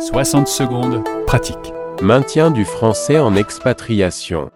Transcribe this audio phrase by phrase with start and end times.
[0.00, 1.72] 60 secondes, pratique.
[2.02, 4.50] Maintien du français en expatriation.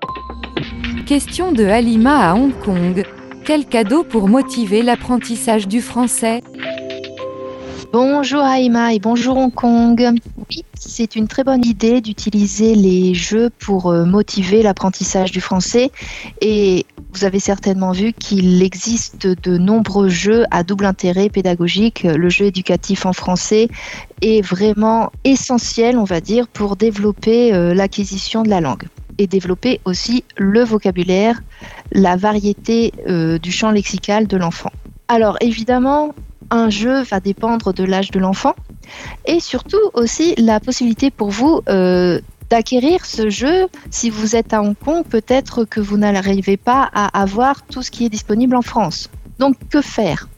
[1.06, 3.05] Question de Halima à Hong Kong.
[3.45, 6.42] Quel cadeau pour motiver l'apprentissage du français?
[7.92, 10.12] Bonjour Haïma et bonjour Hong Kong.
[10.48, 15.91] Oui, c'est une très bonne idée d'utiliser les jeux pour euh, motiver l'apprentissage du français
[16.41, 22.05] et vous avez certainement vu qu'il existe de nombreux jeux à double intérêt pédagogique.
[22.05, 23.66] Le jeu éducatif en français
[24.22, 28.84] est vraiment essentiel, on va dire, pour développer euh, l'acquisition de la langue
[29.19, 31.42] et développer aussi le vocabulaire,
[31.91, 34.70] la variété euh, du champ lexical de l'enfant.
[35.09, 36.14] Alors évidemment,
[36.50, 38.54] un jeu va dépendre de l'âge de l'enfant
[39.27, 43.68] et surtout aussi la possibilité pour vous euh, d'acquérir ce jeu.
[43.91, 47.91] Si vous êtes à Hong Kong, peut-être que vous n'arrivez pas à avoir tout ce
[47.91, 49.08] qui est disponible en France.
[49.38, 50.28] Donc que faire?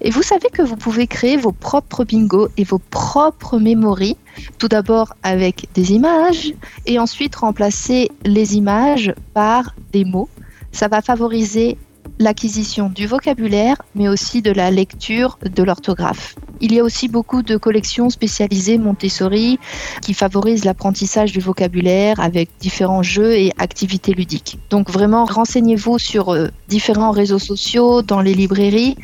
[0.00, 4.16] Et vous savez que vous pouvez créer vos propres bingos et vos propres mémories,
[4.58, 6.54] tout d'abord avec des images
[6.86, 10.30] et ensuite remplacer les images par des mots.
[10.72, 11.76] Ça va favoriser
[12.20, 16.36] l'acquisition du vocabulaire, mais aussi de la lecture, de l'orthographe.
[16.60, 19.58] Il y a aussi beaucoup de collections spécialisées Montessori
[20.02, 24.58] qui favorisent l'apprentissage du vocabulaire avec différents jeux et activités ludiques.
[24.68, 28.96] Donc vraiment, renseignez-vous sur euh, différents réseaux sociaux, dans les librairies.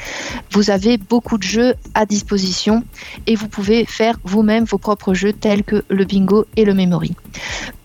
[0.50, 2.84] Vous avez beaucoup de jeux à disposition
[3.26, 7.16] et vous pouvez faire vous-même vos propres jeux tels que le bingo et le memory.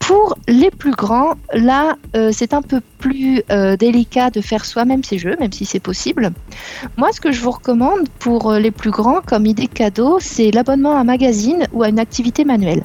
[0.01, 5.03] Pour les plus grands, là, euh, c'est un peu plus euh, délicat de faire soi-même
[5.03, 6.31] ces jeux, même si c'est possible.
[6.97, 10.49] Moi, ce que je vous recommande pour euh, les plus grands comme idée cadeau, c'est
[10.49, 12.83] l'abonnement à un magazine ou à une activité manuelle.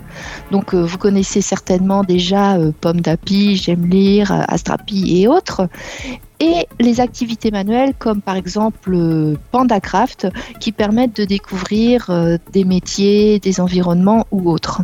[0.50, 5.68] Donc, vous connaissez certainement déjà Pomme d'Api, J'aime lire, Astrapi et autres
[6.40, 10.28] et les activités manuelles comme par exemple euh, PandaCraft
[10.60, 14.82] qui permettent de découvrir euh, des métiers, des environnements ou autres.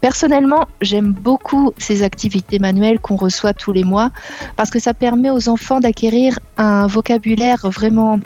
[0.00, 4.10] Personnellement, j'aime beaucoup ces activités manuelles qu'on reçoit tous les mois
[4.56, 8.20] parce que ça permet aux enfants d'acquérir un vocabulaire vraiment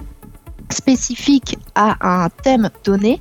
[0.70, 3.20] spécifique à un thème donné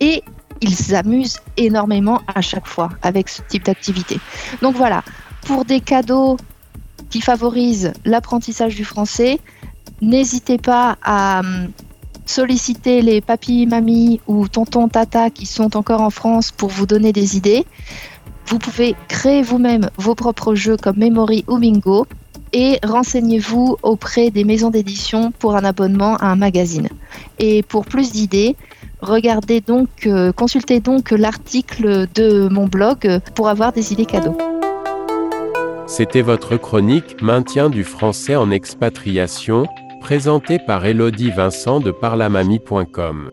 [0.00, 0.22] et
[0.60, 4.20] ils s'amusent énormément à chaque fois avec ce type d'activité.
[4.62, 5.02] Donc voilà,
[5.46, 6.36] pour des cadeaux
[7.10, 9.38] qui favorise l'apprentissage du français.
[10.00, 11.70] N'hésitez pas à hum,
[12.24, 17.12] solliciter les papis, mamies ou tonton, tata qui sont encore en France pour vous donner
[17.12, 17.66] des idées.
[18.46, 22.06] Vous pouvez créer vous-même vos propres jeux comme Memory ou Bingo
[22.52, 26.88] et renseignez-vous auprès des maisons d'édition pour un abonnement à un magazine.
[27.38, 28.56] Et pour plus d'idées,
[29.00, 34.36] regardez donc, euh, consultez donc l'article de mon blog pour avoir des idées cadeaux.
[35.90, 39.66] C'était votre chronique Maintien du français en expatriation,
[40.00, 43.32] présentée par Elodie Vincent de parlamami.com.